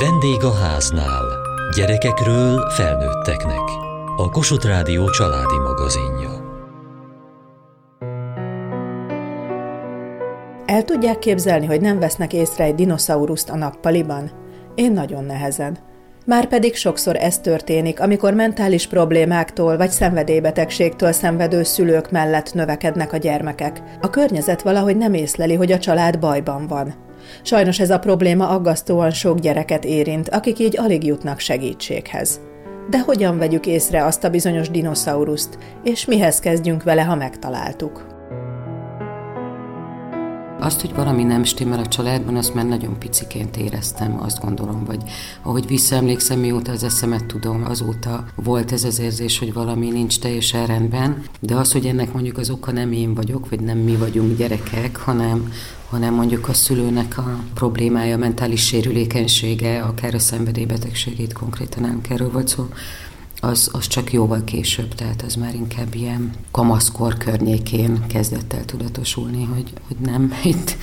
[0.00, 1.24] Vendég a háznál.
[1.76, 3.62] Gyerekekről felnőtteknek.
[4.16, 6.30] A Kossuth Rádió családi magazinja.
[10.66, 14.30] El tudják képzelni, hogy nem vesznek észre egy dinoszauruszt a nappaliban?
[14.74, 15.78] Én nagyon nehezen.
[16.26, 23.82] Márpedig sokszor ez történik, amikor mentális problémáktól vagy szenvedélybetegségtől szenvedő szülők mellett növekednek a gyermekek.
[24.00, 27.06] A környezet valahogy nem észleli, hogy a család bajban van.
[27.42, 32.40] Sajnos ez a probléma aggasztóan sok gyereket érint, akik így alig jutnak segítséghez.
[32.90, 38.17] De hogyan vegyük észre azt a bizonyos dinoszauruszt, és mihez kezdjünk vele, ha megtaláltuk?
[40.60, 45.02] Azt, hogy valami nem stimmel a családban, azt már nagyon piciként éreztem, azt gondolom, vagy
[45.42, 50.66] ahogy visszaemlékszem, mióta az eszemet tudom, azóta volt ez az érzés, hogy valami nincs teljesen
[50.66, 54.36] rendben, de az, hogy ennek mondjuk az oka nem én vagyok, vagy nem mi vagyunk
[54.36, 55.52] gyerekek, hanem
[55.90, 62.30] hanem mondjuk a szülőnek a problémája, a mentális sérülékenysége, akár a szenvedélybetegségét konkrétan nem kerül,
[62.30, 62.68] vagy szó,
[63.40, 69.44] az, az csak jóval később, tehát az már inkább ilyen kamaszkor környékén kezdett el tudatosulni,
[69.44, 70.76] hogy, hogy nem, itt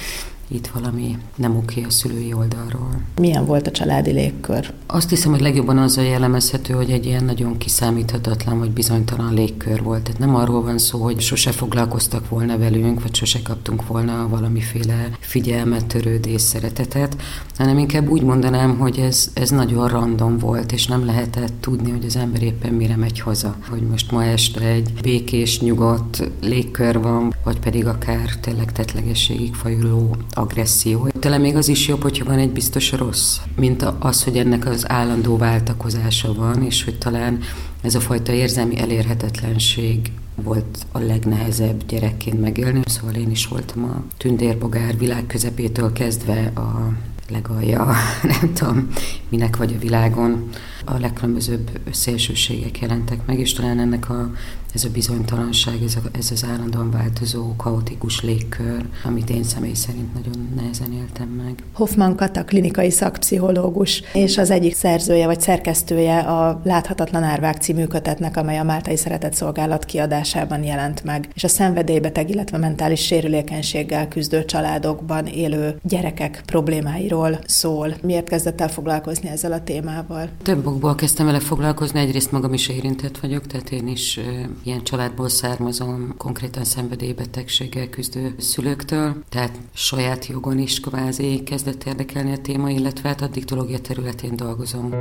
[0.47, 3.01] itt valami nem oké a szülői oldalról.
[3.19, 4.73] Milyen volt a családi légkör?
[4.85, 10.03] Azt hiszem, hogy legjobban azzal jellemezhető, hogy egy ilyen nagyon kiszámíthatatlan vagy bizonytalan légkör volt.
[10.03, 15.09] Tehát nem arról van szó, hogy sose foglalkoztak volna velünk, vagy sose kaptunk volna valamiféle
[15.19, 17.15] figyelmet, törődés, szeretetet,
[17.57, 22.05] hanem inkább úgy mondanám, hogy ez, ez nagyon random volt, és nem lehetett tudni, hogy
[22.05, 23.55] az ember éppen mire megy haza.
[23.69, 30.15] Hogy most ma este egy békés, nyugodt légkör van, vagy pedig akár tényleg tetlegességig fajuló
[30.35, 31.07] agresszió.
[31.19, 34.89] Talán még az is jobb, hogyha van egy biztos rossz, mint az, hogy ennek az
[34.89, 37.39] állandó váltakozása van, és hogy talán
[37.81, 40.11] ez a fajta érzelmi elérhetetlenség
[40.43, 42.81] volt a legnehezebb gyerekként megélni.
[42.85, 46.93] Szóval én is voltam a tündérbogár világ közepétől kezdve a
[47.29, 47.85] legalja,
[48.41, 48.87] nem tudom,
[49.29, 50.49] minek vagy a világon.
[50.85, 54.31] A legkülönbözőbb szélsőségek jelentek meg, és talán ennek a
[54.75, 60.13] ez a bizonytalanság, ez, a, ez az állandóan változó, kaotikus légkör, amit én személy szerint
[60.13, 61.63] nagyon nehezen éltem meg.
[61.73, 68.37] Hoffman Kata, klinikai szakpszichológus, és az egyik szerzője vagy szerkesztője a Láthatatlan Árvák című kötetnek,
[68.37, 74.45] amely a Máltai Szeretett Szolgálat kiadásában jelent meg, és a szenvedélybeteg, illetve mentális sérülékenységgel küzdő
[74.45, 77.95] családokban élő gyerekek problémáiról szól.
[78.01, 80.29] Miért kezdett el foglalkozni ezzel a témával?
[80.43, 84.19] Több okból kezdtem vele foglalkozni, egyrészt magam is érintett vagyok, tehát én is
[84.63, 92.41] ilyen családból származom, konkrétan szenvedélybetegséggel küzdő szülőktől, tehát saját jogon is kvázi kezdett érdekelni a
[92.41, 94.93] téma, illetve hát a diktológia területén dolgozom.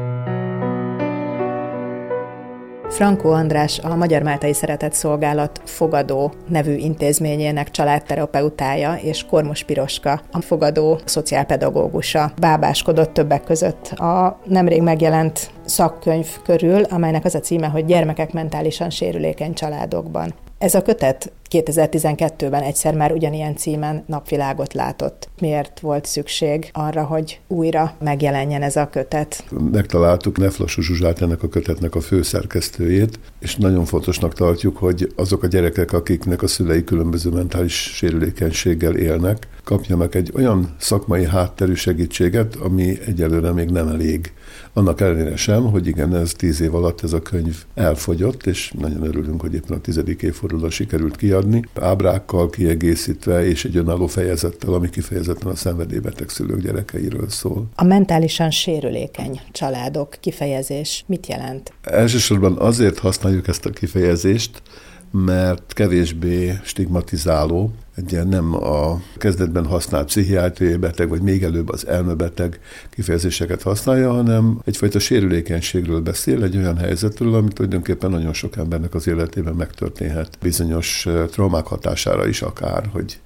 [2.89, 10.41] Frankó András a Magyar Máltai Szeretett Szolgálat fogadó nevű intézményének családterapeutája, és Kormos Piroska a
[10.41, 17.85] fogadó szociálpedagógusa bábáskodott többek között a nemrég megjelent szakkönyv körül, amelynek az a címe, hogy
[17.85, 20.35] Gyermekek mentálisan sérülékeny családokban.
[20.59, 25.29] Ez a kötet 2012-ben egyszer már ugyanilyen címen napvilágot látott.
[25.41, 29.45] Miért volt szükség arra, hogy újra megjelenjen ez a kötet?
[29.73, 35.47] Megtaláltuk Neflas Zsuzsát, ennek a kötetnek a főszerkesztőjét, és nagyon fontosnak tartjuk, hogy azok a
[35.47, 42.99] gyerekek, akiknek a szülei különböző mentális sérülékenységgel élnek, kapjanak egy olyan szakmai hátterű segítséget, ami
[43.07, 44.33] egyelőre még nem elég.
[44.73, 49.03] Annak ellenére sem, hogy igen, ez tíz év alatt ez a könyv elfogyott, és nagyon
[49.03, 54.91] örülünk, hogy éppen a tizedik évfordulóra sikerült kiadni, ábrákkal kiegészítve, és egy önálló fejezettel, ami
[54.91, 57.67] kifejezetten a szenvedélybeteg szülők gyerekeiről szól.
[57.75, 61.73] A mentálisan sérülékeny családok kifejezés mit jelent?
[61.83, 64.63] Elsősorban azért használjuk ezt a kifejezést,
[65.11, 72.61] mert kevésbé stigmatizáló, ilyen nem a kezdetben használt pszichiátriai beteg, vagy még előbb az elmebeteg
[72.91, 79.07] kifejezéseket használja, hanem egyfajta sérülékenységről beszél, egy olyan helyzetről, amit tulajdonképpen nagyon sok embernek az
[79.07, 80.39] életében megtörténhet.
[80.43, 83.21] Bizonyos traumák hatására is akár, hogy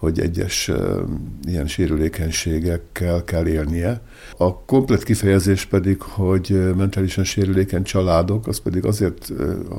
[0.00, 0.70] hogy egyes
[1.42, 4.00] ilyen sérülékenységekkel kell élnie.
[4.36, 9.32] A komplet kifejezés pedig, hogy mentálisan sérülékeny családok, az pedig azért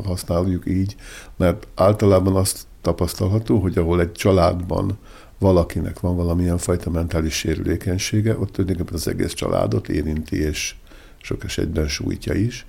[0.04, 0.96] használjuk így,
[1.38, 4.98] mert általában azt tapasztalható, hogy ahol egy családban
[5.40, 10.76] valakinek van valamilyen fajta mentális sérülékenysége, ott tulajdonképpen az egész családot érinti, és
[11.22, 12.66] sok esetben sújtja is.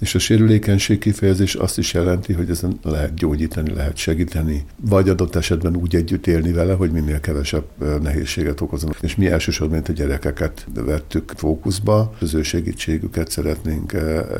[0.00, 5.34] És a sérülékenység kifejezés azt is jelenti, hogy ezen lehet gyógyítani, lehet segíteni, vagy adott
[5.34, 7.64] esetben úgy együtt élni vele, hogy minél kevesebb
[8.02, 8.90] nehézséget okozom.
[9.00, 13.92] És mi elsősorban a gyerekeket vettük fókuszba, az ő segítségüket szeretnénk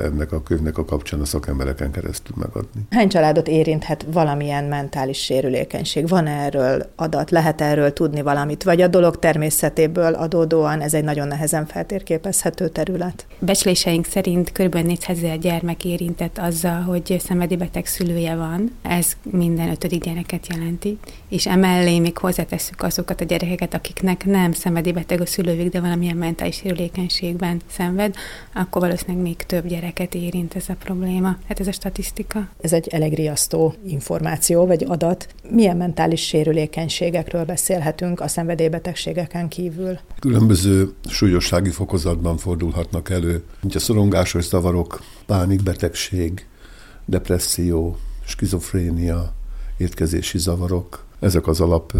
[0.03, 2.81] ennek a könyvnek a kapcsán a szakembereken keresztül megadni.
[2.91, 6.09] Hány családot érinthet valamilyen mentális sérülékenység?
[6.09, 7.31] Van erről adat?
[7.31, 8.63] Lehet erről tudni valamit?
[8.63, 13.27] Vagy a dolog természetéből adódóan ez egy nagyon nehezen feltérképezhető terület?
[13.39, 14.75] Becsléseink szerint kb.
[14.75, 18.71] 400 ezer gyermek érintett azzal, hogy szenvedélybeteg szülője van.
[18.83, 20.99] Ez minden ötödik gyereket jelenti.
[21.29, 26.57] És emellé még hozzátesszük azokat a gyerekeket, akiknek nem szenvedélybeteg a szülőjük, de valamilyen mentális
[26.57, 28.15] sérülékenységben szenved,
[28.55, 31.37] akkor valószínűleg még több gyereket érint ez a probléma.
[31.49, 32.49] Hát ez a statisztika.
[32.61, 35.29] Ez egy elég riasztó információ vagy adat.
[35.51, 39.99] Milyen mentális sérülékenységekről beszélhetünk a szenvedélybetegségeken kívül?
[40.19, 46.47] Különböző súlyossági fokozatban fordulhatnak elő, mint a szorongásos zavarok, pánikbetegség,
[47.05, 49.33] depresszió, skizofrénia,
[49.77, 51.93] étkezési zavarok, ezek az alap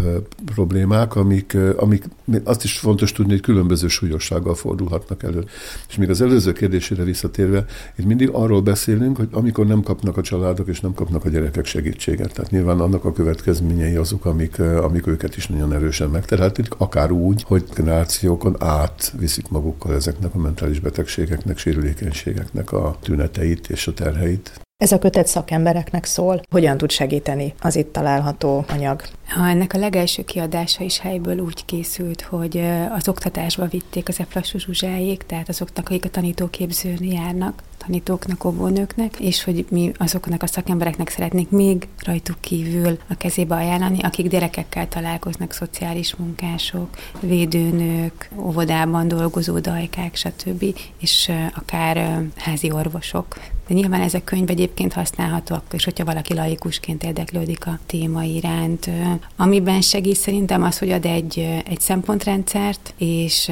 [0.45, 2.05] problémák, amik, amik
[2.43, 5.45] azt is fontos tudni, hogy különböző súlyossággal fordulhatnak elő.
[5.87, 10.21] És még az előző kérdésére visszatérve, itt mindig arról beszélünk, hogy amikor nem kapnak a
[10.21, 12.33] családok és nem kapnak a gyerekek segítséget.
[12.33, 17.43] Tehát nyilván annak a következményei azok, amik, amik őket is nagyon erősen megterheltik, akár úgy,
[17.43, 24.67] hogy generációkon át viszik magukkal ezeknek a mentális betegségeknek, sérülékenységeknek a tüneteit és a terheit.
[24.79, 26.41] Ez a kötet szakembereknek szól.
[26.49, 29.01] Hogyan tud segíteni az itt található anyag?
[29.27, 32.61] Ha ennek a legelső kiadása is helyből úgy készült, hogy
[32.95, 39.43] az oktatásba vitték az Eflassú Zsuzsáék, tehát azoknak, akik a tanítóképzőn járnak, tanítóknak, óvónőknek, és
[39.43, 45.51] hogy mi azoknak a szakembereknek szeretnék még rajtuk kívül a kezébe ajánlani, akik gyerekekkel találkoznak,
[45.51, 46.89] szociális munkások,
[47.19, 50.65] védőnők, óvodában dolgozó dajkák, stb.,
[50.99, 53.35] és akár házi orvosok.
[53.69, 58.89] De nyilván ezek könyv egyébként használhatóak, és hogyha valaki laikusként érdeklődik a téma iránt.
[59.35, 63.51] Amiben segít szerintem az, hogy ad egy, egy szempontrendszert, és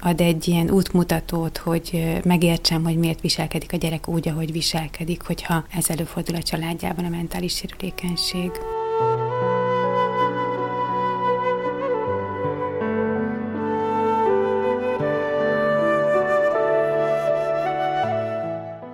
[0.00, 5.64] ad egy ilyen útmutatót, hogy megértsem, hogy miért viselkedik a gyerek úgy, ahogy viselkedik, hogyha
[5.76, 8.50] ez előfordul a családjában a mentális sérülékenység.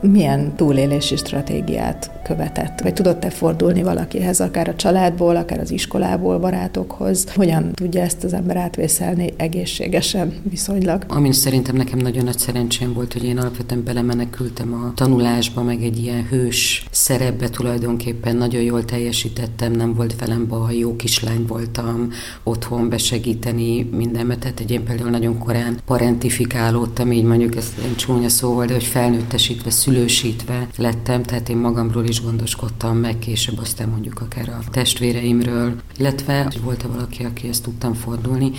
[0.01, 2.81] Milyen túlélési stratégiát követett?
[2.81, 7.33] Vagy tudott-e fordulni valakihez, akár a családból, akár az iskolából, barátokhoz?
[7.35, 11.05] Hogyan tudja ezt az ember átvészelni egészségesen viszonylag?
[11.09, 15.99] Amin szerintem nekem nagyon nagy szerencsém volt, hogy én alapvetően belemenekültem a tanulásba, meg egy
[15.99, 22.09] ilyen hős szerepbe tulajdonképpen nagyon jól teljesítettem, nem volt velem baj, jó kislány voltam,
[22.43, 28.53] otthon besegíteni mindenmet, tehát egy például nagyon korán parentifikálódtam, így mondjuk ez egy csúnya szó
[28.53, 34.21] volt, de hogy felnőttesítve szülősítve lettem, tehát én magamról is gondoskodtam meg, később aztán mondjuk
[34.21, 38.51] akár a testvéreimről, illetve volt-e valaki, akihez tudtam fordulni.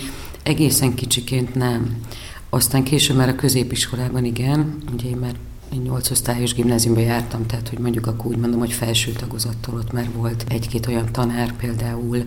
[0.42, 1.96] Egészen kicsiként nem.
[2.48, 5.34] Aztán később már a középiskolában igen, ugye én már
[5.72, 9.92] én nyolc osztályos gimnáziumba jártam, tehát hogy mondjuk akkor úgy mondom, hogy felső tagozattól ott
[9.92, 12.24] már volt egy-két olyan tanár például,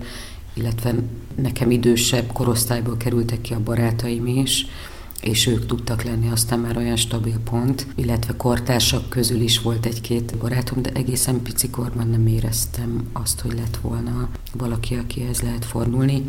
[0.53, 0.93] illetve
[1.35, 4.67] nekem idősebb korosztályból kerültek ki a barátaim is,
[5.23, 10.37] és ők tudtak lenni aztán már olyan stabil pont, illetve kortársak közül is volt egy-két
[10.37, 16.23] barátom, de egészen picikorban nem éreztem azt, hogy lett volna valaki, akihez lehet fordulni.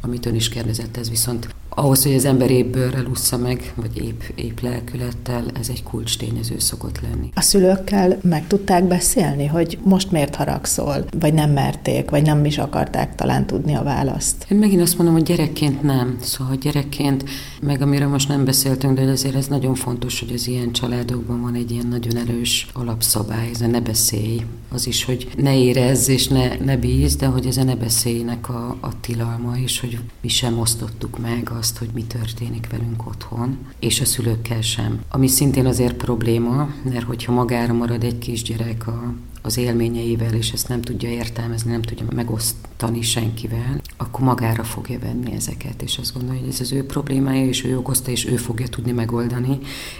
[0.00, 3.96] Amit ön is kérdezett, ez viszont ahhoz, hogy az ember épp bőrrel ussza meg, vagy
[3.96, 7.30] épp, épp lelkülettel, ez egy kulcs tényező szokott lenni.
[7.34, 12.58] A szülőkkel meg tudták beszélni, hogy most miért haragszol, vagy nem merték, vagy nem is
[12.58, 14.46] akarták talán tudni a választ?
[14.50, 16.18] Én megint azt mondom, hogy gyerekként nem.
[16.20, 17.24] Szóval gyerekként,
[17.62, 21.54] meg amiről most nem beszéltünk, de azért ez nagyon fontos, hogy az ilyen családokban van
[21.54, 24.44] egy ilyen nagyon erős alapszabály, ez a ne beszélj.
[24.70, 28.48] Az is, hogy ne érezz és ne, ne bíz, de hogy ez a ne beszéljnek
[28.48, 33.06] a, a tilalma, és hogy mi sem osztottuk meg azt, azt, hogy mi történik velünk
[33.06, 35.00] otthon, és a szülőkkel sem.
[35.08, 40.68] Ami szintén azért probléma, mert hogyha magára marad egy kisgyerek a, az élményeivel, és ezt
[40.68, 46.40] nem tudja értelmezni, nem tudja megosztani senkivel, akkor magára fogja venni ezeket, és azt gondolja,
[46.40, 49.58] hogy ez az ő problémája, és ő okozta, és ő fogja tudni megoldani,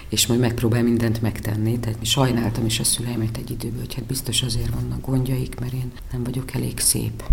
[0.09, 1.79] és majd megpróbál mindent megtenni.
[1.79, 5.91] Tehát sajnáltam is a szüleimet egy időből, hogy hát biztos azért vannak gondjaik, mert én
[6.11, 7.23] nem vagyok elég szép.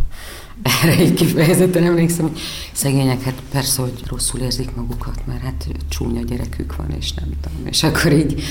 [0.63, 2.39] Erre egy kifejezetten emlékszem, hogy
[2.73, 7.67] szegények, hát persze, hogy rosszul érzik magukat, mert hát csúnya gyerekük van, és nem tudom.
[7.67, 8.43] És akkor így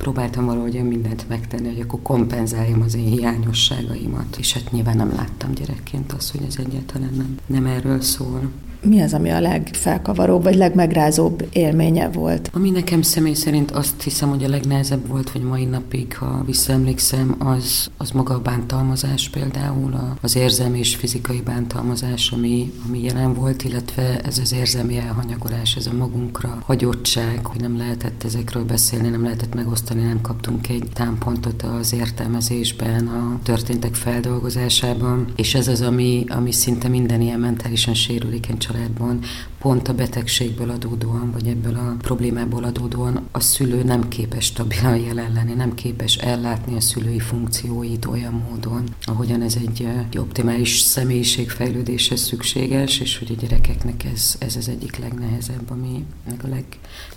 [0.00, 4.36] próbáltam valahogy mindent megtenni, hogy akkor kompenzáljam az én hiányosságaimat.
[4.38, 8.50] És hát nyilván nem láttam gyerekként azt, hogy ez egyáltalán nem, nem erről szól.
[8.82, 12.50] Mi az, ami a legfelkavaróbb, vagy legmegrázóbb élménye volt?
[12.52, 17.36] Ami nekem személy szerint azt hiszem, hogy a legnehezebb volt, vagy mai napig, ha visszaemlékszem,
[17.38, 23.64] az, az maga a bántalmazás például, az érzelmi és fizikai bántalmazás, ami, ami jelen volt,
[23.64, 29.22] illetve ez az érzelmi elhanyagolás, ez a magunkra hagyottság, hogy nem lehetett ezekről beszélni, nem
[29.22, 36.24] lehetett megosztani, nem kaptunk egy támpontot az értelmezésben, a történtek feldolgozásában, és ez az, ami,
[36.28, 39.20] ami szinte minden ilyen mentálisan sérülékeny családban
[39.58, 45.32] pont a betegségből adódóan, vagy ebből a problémából adódóan a szülő nem képes stabilan jelen
[45.32, 52.20] lenni, nem képes ellátni a szülői funkcióit olyan módon, ahogyan ez egy, egy optimális személyiségfejlődéshez
[52.20, 56.04] szükséges, és hogy a gyerekeknek ez, ez az egyik legnehezebb, ami
[56.42, 56.64] a leg,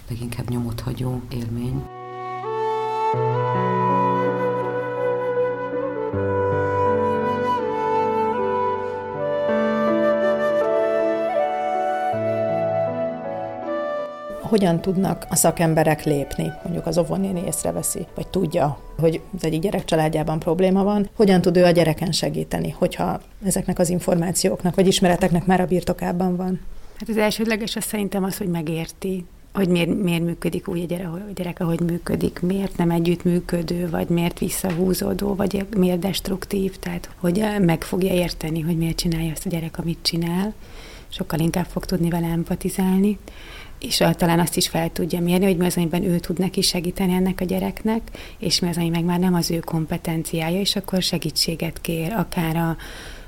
[0.10, 1.93] leginkább nyomot hagyó élmény.
[14.54, 16.52] Hogyan tudnak a szakemberek lépni?
[16.64, 21.58] Mondjuk az óvónéni észreveszi, vagy tudja, hogy az egyik gyerek családjában probléma van, hogyan tud
[21.58, 26.60] ő a gyereken segíteni, hogyha ezeknek az információknak vagy ismereteknek már a birtokában van?
[27.00, 31.08] Hát az elsődleges az szerintem az, hogy megérti, hogy miért, miért működik úgy a gyerek,
[31.08, 37.46] a gyerek, ahogy működik, miért nem együttműködő, vagy miért visszahúzódó, vagy miért destruktív, tehát hogy
[37.60, 40.54] meg fogja érteni, hogy miért csinálja azt a gyerek, amit csinál,
[41.14, 43.20] sokkal inkább fog tudni vele empatizálni
[43.84, 47.14] és talán azt is fel tudja mérni, hogy mi az, amiben ő tud neki segíteni
[47.14, 48.02] ennek a gyereknek,
[48.40, 52.56] és mi az, ami meg már nem az ő kompetenciája, és akkor segítséget kér, akár
[52.56, 52.78] a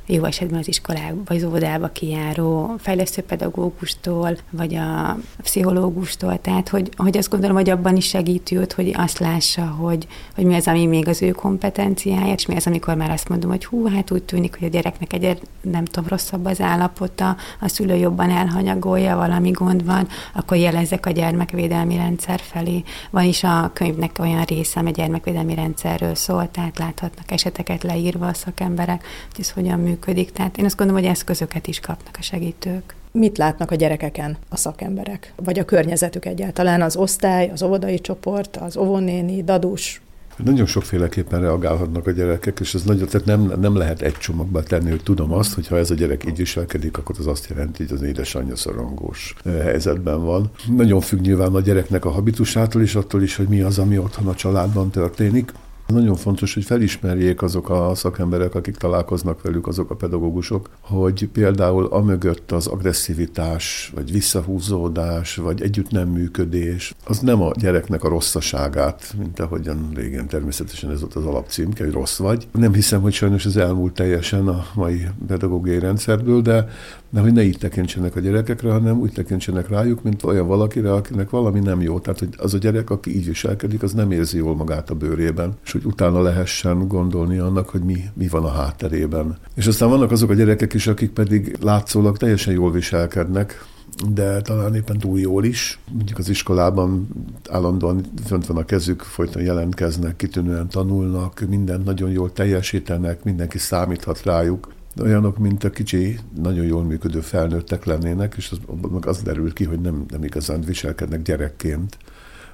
[0.05, 7.17] jó esetben az iskolába vagy az óvodába kijáró fejlesztőpedagógustól, vagy a pszichológustól, tehát hogy, hogy
[7.17, 10.85] azt gondolom, hogy abban is segíti őt, hogy azt lássa, hogy, hogy mi az, ami
[10.85, 14.23] még az ő kompetenciája, és mi az, amikor már azt mondom, hogy hú, hát úgy
[14.23, 19.51] tűnik, hogy a gyereknek egy nem tudom, rosszabb az állapota, a szülő jobban elhanyagolja, valami
[19.51, 22.83] gond van, akkor jelezzek a gyermekvédelmi rendszer felé.
[23.09, 28.27] Van is a könyvnek olyan része, ami a gyermekvédelmi rendszerről szól, tehát láthatnak eseteket leírva
[28.27, 29.03] a szakemberek,
[29.35, 30.31] hogy ez hogyan működik működik.
[30.31, 32.95] Tehát én azt gondolom, hogy eszközöket is kapnak a segítők.
[33.11, 35.33] Mit látnak a gyerekeken a szakemberek?
[35.35, 36.81] Vagy a környezetük egyáltalán?
[36.81, 40.01] Az osztály, az óvodai csoport, az óvónéni, dadus,
[40.43, 44.89] nagyon sokféleképpen reagálhatnak a gyerekek, és ez nagyon, tehát nem, nem lehet egy csomagba tenni,
[44.89, 47.97] hogy tudom azt, hogy ha ez a gyerek így viselkedik, akkor az azt jelenti, hogy
[47.97, 50.51] az édesanyja szorongós eh, helyzetben van.
[50.75, 54.27] Nagyon függ nyilván a gyereknek a habitusától is, attól is, hogy mi az, ami otthon
[54.27, 55.51] a családban történik.
[55.87, 61.85] Nagyon fontos, hogy felismerjék azok a szakemberek, akik találkoznak velük, azok a pedagógusok, hogy például
[61.85, 69.13] amögött az agresszivitás, vagy visszahúzódás, vagy együtt nem működés, az nem a gyereknek a rosszaságát,
[69.17, 72.47] mint ahogyan régen természetesen ez volt az alapcím, hogy rossz vagy.
[72.51, 76.67] Nem hiszem, hogy sajnos ez elmúlt teljesen a mai pedagógiai rendszerből, de
[77.15, 81.29] de hogy ne így tekintsenek a gyerekekre, hanem úgy tekintsenek rájuk, mint olyan valakire, akinek
[81.29, 81.99] valami nem jó.
[81.99, 85.53] Tehát, hogy az a gyerek, aki így viselkedik, az nem érzi jól magát a bőrében,
[85.63, 89.37] és hogy utána lehessen gondolni annak, hogy mi, mi van a hátterében.
[89.53, 93.65] És aztán vannak azok a gyerekek is, akik pedig látszólag teljesen jól viselkednek,
[94.13, 95.79] de talán éppen túl jól is.
[95.91, 97.07] Mondjuk az iskolában
[97.49, 104.23] állandóan fönt van a kezük, folyton jelentkeznek, kitűnően tanulnak, mindent nagyon jól teljesítenek, mindenki számíthat
[104.23, 108.59] rájuk olyanok, mint a kicsi, nagyon jól működő felnőttek lennének, és az,
[108.91, 111.97] meg az derül ki, hogy nem, nem igazán viselkednek gyerekként,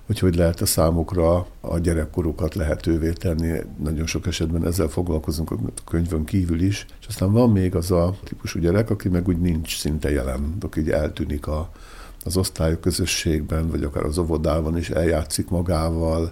[0.05, 3.59] hogy hogy lehet a számukra a gyerekkorukat lehetővé tenni.
[3.83, 6.85] Nagyon sok esetben ezzel foglalkozunk a könyvön kívül is.
[6.99, 10.79] És aztán van még az a típusú gyerek, aki meg úgy nincs szinte jelen, aki
[10.79, 11.71] így eltűnik a,
[12.23, 16.31] az osztályok közösségben, vagy akár az óvodában is eljátszik magával,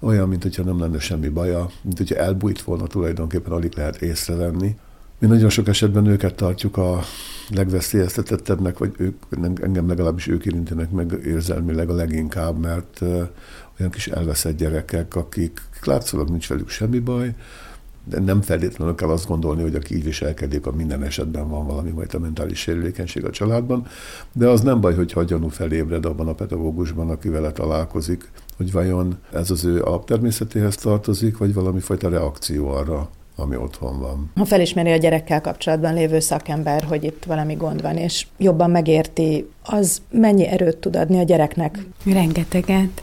[0.00, 4.76] olyan, mint hogyha nem lenne semmi baja, mint hogyha elbújt volna tulajdonképpen, alig lehet észrevenni.
[5.20, 7.00] Mi nagyon sok esetben őket tartjuk a
[7.48, 9.22] legveszélyeztetettebbnek, vagy ők,
[9.62, 13.00] engem legalábbis ők érintenek meg érzelmileg a leginkább, mert
[13.80, 17.34] olyan kis elveszett gyerekek, akik látszólag nincs velük semmi baj,
[18.04, 21.90] de nem feltétlenül kell azt gondolni, hogy aki így viselkedik, a minden esetben van valami
[21.90, 23.86] majd a mentális sérülékenység a családban,
[24.32, 28.72] de az nem baj, hogyha a gyanú felébred abban a pedagógusban, aki vele találkozik, hogy
[28.72, 34.30] vajon ez az ő alaptermészetéhez tartozik, vagy valami fajta reakció arra, ami otthon van.
[34.36, 39.48] Ha felismeri a gyerekkel kapcsolatban lévő szakember, hogy itt valami gond van, és jobban megérti,
[39.62, 41.78] az mennyi erőt tud adni a gyereknek?
[42.04, 43.02] Rengeteget.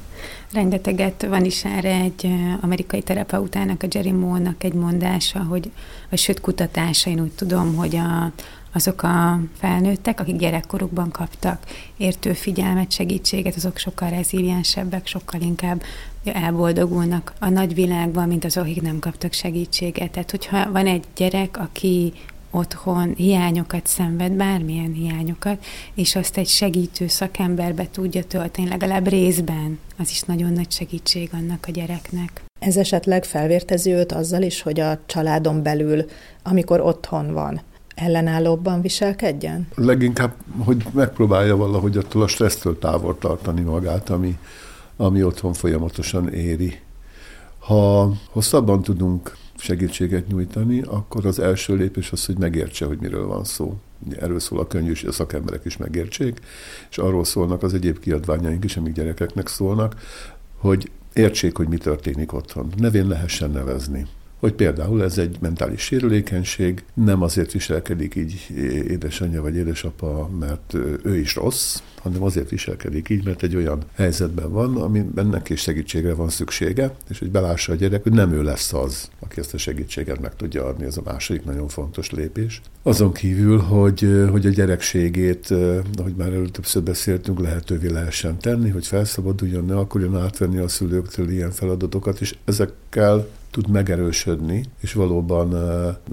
[0.53, 2.29] Rengeteget van is erre egy
[2.61, 5.71] amerikai terapeutának, a Jerry Moore-nak egy mondása, hogy,
[6.09, 8.31] vagy sőt kutatása, én úgy tudom, hogy a,
[8.73, 11.63] azok a felnőttek, akik gyerekkorukban kaptak
[11.97, 15.81] értő figyelmet, segítséget, azok sokkal reziliensebbek, sokkal inkább
[16.23, 20.11] elboldogulnak a nagyvilágban, mint azok, akik nem kaptak segítséget.
[20.11, 22.13] Tehát, hogyha van egy gyerek, aki
[22.57, 30.09] otthon hiányokat szenved, bármilyen hiányokat, és azt egy segítő szakemberbe tudja tölteni, legalább részben, az
[30.09, 32.43] is nagyon nagy segítség annak a gyereknek.
[32.59, 36.05] Ez esetleg felvértezi őt azzal is, hogy a családon belül,
[36.43, 37.61] amikor otthon van,
[37.95, 39.67] ellenállóbban viselkedjen?
[39.75, 44.37] Leginkább, hogy megpróbálja valahogy attól a stressztől távol tartani magát, ami,
[44.95, 46.79] ami otthon folyamatosan éri.
[47.59, 53.43] Ha hosszabban tudunk segítséget nyújtani, akkor az első lépés az, hogy megértse, hogy miről van
[53.43, 53.77] szó.
[54.19, 56.39] Erről szól a könyv, és a szakemberek is megértsék,
[56.89, 59.95] és arról szólnak az egyéb kiadványaink is, amik gyerekeknek szólnak,
[60.55, 62.71] hogy értsék, hogy mi történik otthon.
[62.77, 64.07] Nevén lehessen nevezni
[64.39, 68.47] hogy például ez egy mentális sérülékenység, nem azért viselkedik így
[68.87, 74.51] édesanyja vagy édesapa, mert ő is rossz, hanem azért viselkedik így, mert egy olyan helyzetben
[74.51, 78.43] van, ami ennek is segítségre van szüksége, és hogy belássa a gyerek, hogy nem ő
[78.43, 82.61] lesz az, aki ezt a segítséget meg tudja adni, ez a második nagyon fontos lépés.
[82.83, 85.53] Azon kívül, hogy, hogy a gyerekségét,
[85.95, 91.29] ahogy már előbb többször beszéltünk, lehetővé lehessen tenni, hogy felszabaduljon, ne akarjon átvenni a szülőktől
[91.29, 95.51] ilyen feladatokat, és ezekkel tud megerősödni, és valóban,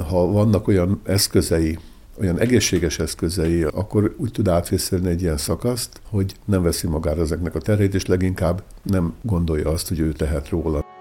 [0.08, 1.78] ha vannak olyan eszközei,
[2.20, 7.54] olyan egészséges eszközei, akkor úgy tud átvészelni egy ilyen szakaszt, hogy nem veszi magára ezeknek
[7.54, 10.93] a terét, és leginkább nem gondolja azt, hogy ő tehet róla.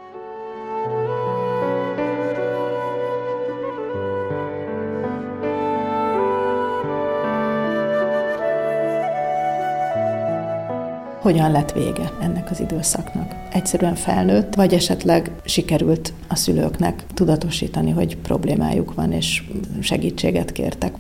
[11.24, 13.36] Hogyan lett vége ennek az időszaknak.
[13.52, 19.44] Egyszerűen felnőtt, vagy esetleg sikerült a szülőknek tudatosítani, hogy problémájuk van, és
[19.82, 20.94] segítséget kértek.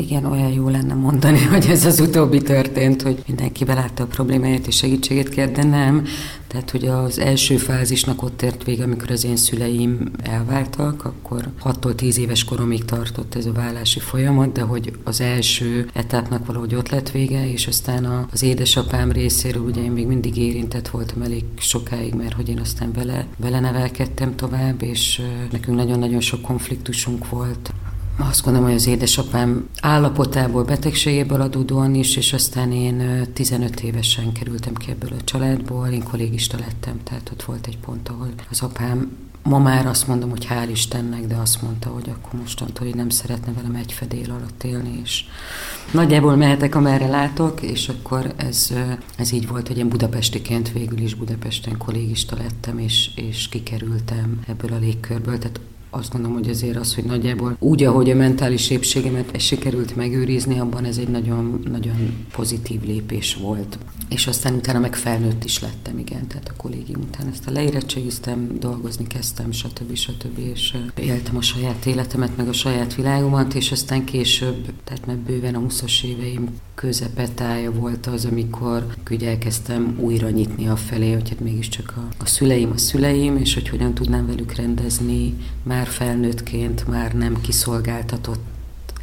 [0.00, 4.66] Igen, olyan jó lenne mondani, hogy ez az utóbbi történt, hogy mindenki belátta a problémáját
[4.66, 6.04] és segítséget kér, de nem.
[6.46, 12.16] Tehát, hogy az első fázisnak ott ért vége, amikor az én szüleim elváltak, akkor 6-10
[12.16, 17.10] éves koromig tartott ez a vállási folyamat, de hogy az első etapnak valahogy ott lett
[17.10, 22.32] vége, és aztán az édesapám részéről ugye én még mindig érintett voltam elég sokáig, mert
[22.32, 27.72] hogy én aztán vele, vele nevelkedtem tovább, és nekünk nagyon-nagyon sok konfliktusunk volt
[28.20, 34.74] azt gondolom, hogy az édesapám állapotából, betegségéből adódóan is, és aztán én 15 évesen kerültem
[34.74, 39.28] ki ebből a családból, én kollégista lettem, tehát ott volt egy pont, ahol az apám
[39.42, 43.08] Ma már azt mondom, hogy hál' Istennek, de azt mondta, hogy akkor mostantól, hogy nem
[43.08, 45.24] szeretne velem egy fedél alatt élni, és
[45.92, 48.74] nagyjából mehetek, amerre látok, és akkor ez,
[49.16, 54.72] ez így volt, hogy én budapestiként végül is Budapesten kollégista lettem, és, és kikerültem ebből
[54.72, 59.40] a légkörből, tehát azt gondolom, hogy azért az, hogy nagyjából úgy, ahogy a mentális épségemet
[59.40, 63.78] sikerült megőrizni, abban ez egy nagyon, nagyon pozitív lépés volt.
[64.08, 68.56] És aztán utána meg felnőtt is lettem, igen, tehát a kollégium után ezt a leérettségiztem,
[68.58, 69.94] dolgozni kezdtem, stb.
[69.94, 70.38] stb.
[70.38, 75.54] és éltem a saját életemet, meg a saját világomat, és aztán később, tehát mert bőven
[75.54, 76.48] a 20 éveim
[76.80, 82.26] közepetája volt az, amikor ugye elkezdtem újra nyitni a felé, hogy hát mégiscsak a, a
[82.26, 88.44] szüleim a szüleim, és hogy hogyan tudnám velük rendezni már felnőttként, már nem kiszolgáltatott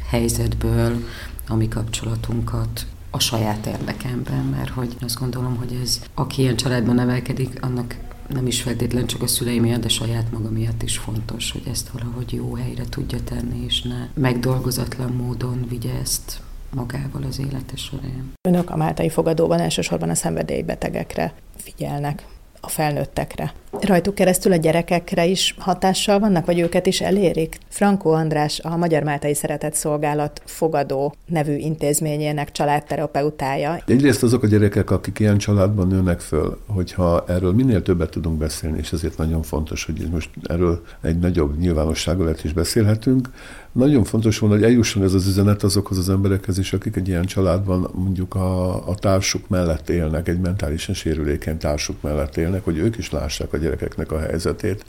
[0.08, 1.04] helyzetből
[1.48, 6.94] a mi kapcsolatunkat a saját érdekemben, mert hogy azt gondolom, hogy ez, aki ilyen családban
[6.94, 7.96] nevelkedik, annak
[8.28, 11.88] nem is feltétlen csak a szüleim miatt, de saját maga miatt is fontos, hogy ezt
[11.88, 18.32] valahogy jó helyre tudja tenni, és ne megdolgozatlan módon vigye ezt magával az élete során.
[18.48, 22.26] Önök a Máltai fogadóban elsősorban a szenvedélybetegekre figyelnek
[22.60, 23.52] a felnőttekre.
[23.80, 27.58] Rajtuk keresztül a gyerekekre is hatással vannak, vagy őket is elérik?
[27.68, 33.82] Frankó András, a Magyar Máltai Szeretett Szolgálat fogadó nevű intézményének családterapeutája.
[33.86, 38.78] Egyrészt azok a gyerekek, akik ilyen családban nőnek föl, hogyha erről minél többet tudunk beszélni,
[38.78, 43.28] és ezért nagyon fontos, hogy most erről egy nagyobb nyilvánossággal is beszélhetünk,
[43.72, 47.24] nagyon fontos volna, hogy eljusson ez az üzenet azokhoz az emberekhez is, akik egy ilyen
[47.24, 52.96] családban mondjuk a, a társuk mellett élnek, egy mentálisan sérülékeny társuk mellett élnek, hogy ők
[52.96, 54.84] is lássák a gyerekeknek a helyzetét.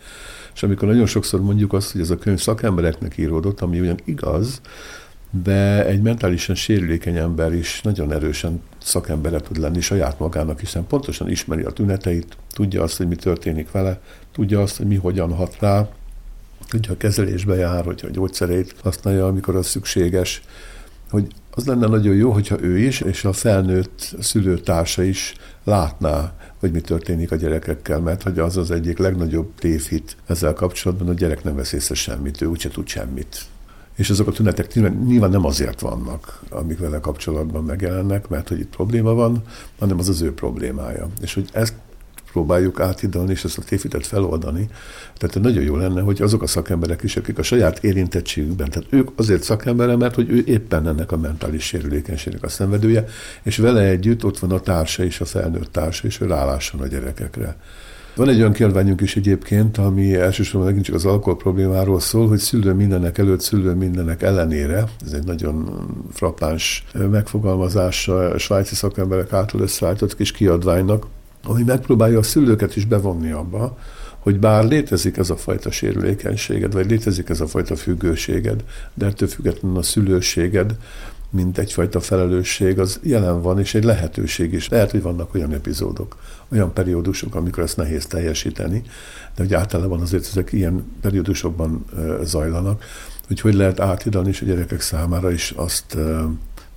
[0.53, 4.61] És amikor nagyon sokszor mondjuk azt, hogy ez a könyv szakembereknek íródott, ami ugyan igaz,
[5.43, 11.29] de egy mentálisan sérülékeny ember is nagyon erősen szakembere tud lenni saját magának, hiszen pontosan
[11.29, 15.55] ismeri a tüneteit, tudja azt, hogy mi történik vele, tudja azt, hogy mi hogyan hat
[15.59, 15.89] rá,
[16.69, 20.41] hogyha a kezelésbe jár, hogyha a gyógyszerét használja, amikor az szükséges,
[21.09, 26.71] hogy az lenne nagyon jó, hogyha ő is, és a felnőtt szülőtársa is látná, hogy
[26.71, 31.43] mi történik a gyerekekkel, mert hogy az az egyik legnagyobb tévhit ezzel kapcsolatban, a gyerek
[31.43, 33.45] nem vesz észre semmit, ő úgyse tud semmit.
[33.95, 34.73] És azok a tünetek
[35.05, 39.43] nyilván nem azért vannak, amik vele kapcsolatban megjelennek, mert hogy itt probléma van,
[39.79, 41.09] hanem az az ő problémája.
[41.21, 41.73] És hogy ezt
[42.31, 44.69] próbáljuk átidalni, és ezt a tévhitet feloldani.
[45.17, 49.09] Tehát nagyon jó lenne, hogy azok a szakemberek is, akik a saját érintettségükben, tehát ők
[49.15, 53.05] azért szakembere, mert hogy ő éppen ennek a mentális sérülékenységnek a szenvedője,
[53.43, 56.87] és vele együtt ott van a társa és a felnőtt társa, és ő rálásson a
[56.87, 57.57] gyerekekre.
[58.15, 62.37] Van egy olyan kiadványunk is egyébként, ami elsősorban megint csak az alkohol problémáról szól, hogy
[62.37, 69.61] szülő mindenek előtt, szülő mindenek ellenére, ez egy nagyon frappáns megfogalmazás a svájci szakemberek által
[69.61, 71.05] összeállított kis kiadványnak,
[71.49, 73.77] ami megpróbálja a szülőket is bevonni abba,
[74.19, 79.27] hogy bár létezik ez a fajta sérülékenységed, vagy létezik ez a fajta függőséged, de ettől
[79.27, 80.75] függetlenül a szülőséged,
[81.29, 84.69] mint egyfajta felelősség, az jelen van, és egy lehetőség is.
[84.69, 86.17] Lehet, hogy vannak olyan epizódok,
[86.51, 88.81] olyan periódusok, amikor ezt nehéz teljesíteni,
[89.35, 91.85] de hogy általában azért ezek ilyen periódusokban
[92.23, 92.83] zajlanak,
[93.27, 95.97] hogy hogy lehet átidalni is a gyerekek számára is azt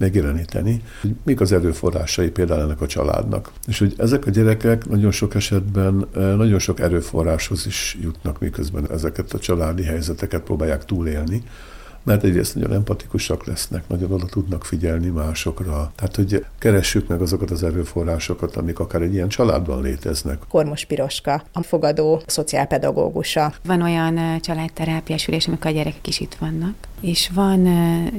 [0.03, 3.53] megjeleníteni, hogy mik az erőforrásai például ennek a családnak.
[3.67, 9.33] És hogy ezek a gyerekek nagyon sok esetben nagyon sok erőforráshoz is jutnak, miközben ezeket
[9.33, 11.43] a családi helyzeteket próbálják túlélni,
[12.03, 15.93] mert egyrészt nagyon empatikusak lesznek, nagyon oda tudnak figyelni másokra.
[15.95, 20.39] Tehát, hogy keressük meg azokat az erőforrásokat, amik akár egy ilyen családban léteznek.
[20.49, 23.53] Kormos Piroska, a fogadó szociálpedagógusa.
[23.65, 27.69] Van olyan családterápiás ülés, amikor a gyerekek is itt vannak, és van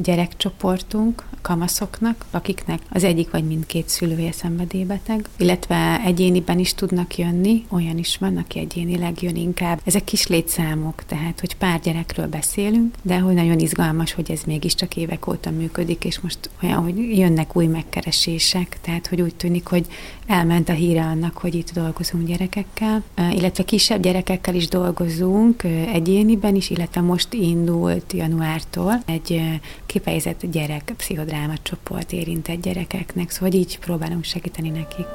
[0.01, 7.97] gyerekcsoportunk kamaszoknak, akiknek az egyik vagy mindkét szülője szenvedélybeteg, illetve egyéniben is tudnak jönni, olyan
[7.97, 9.79] is van, aki egyénileg jön inkább.
[9.83, 13.72] Ezek kis létszámok, tehát hogy pár gyerekről beszélünk, de hogy nagyon izgalmas,
[14.15, 19.21] hogy ez mégiscsak évek óta működik, és most olyan, hogy jönnek új megkeresések, tehát hogy
[19.21, 19.85] úgy tűnik, hogy
[20.27, 26.69] elment a híre annak, hogy itt dolgozunk gyerekekkel, illetve kisebb gyerekekkel is dolgozunk, egyéniben is,
[26.69, 29.41] illetve most indult januártól egy
[29.85, 35.07] kifejezett gyerek pszichodráma csoport érintett gyerekeknek, szóval így próbálunk segíteni nekik.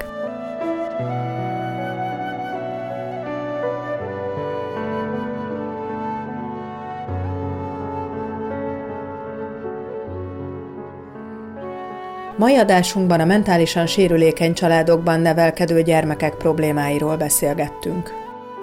[12.39, 18.13] Mai adásunkban a mentálisan sérülékeny családokban nevelkedő gyermekek problémáiról beszélgettünk.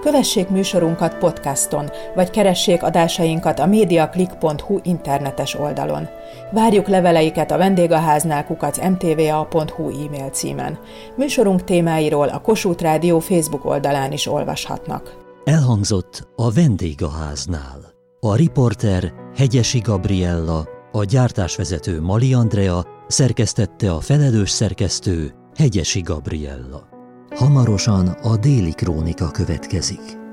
[0.02, 6.08] Kövessék műsorunkat podcaston, vagy keressék adásainkat a mediaclick.hu internetes oldalon.
[6.52, 10.78] Várjuk leveleiket a vendégháznál kukac mtva.hu e-mail címen.
[11.16, 15.14] Műsorunk témáiról a Kossuth Rádió Facebook oldalán is olvashatnak.
[15.44, 17.94] Elhangzott a vendégháznál.
[18.20, 26.88] A riporter Hegyesi Gabriella, a gyártásvezető Mali Andrea, Szerkesztette a felelős szerkesztő Hegyesi Gabriella.
[27.34, 30.25] Hamarosan a déli krónika következik.